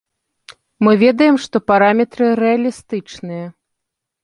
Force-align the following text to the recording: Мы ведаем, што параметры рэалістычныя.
Мы 0.87 0.91
ведаем, 1.03 1.35
што 1.43 1.61
параметры 1.73 2.25
рэалістычныя. 2.41 3.45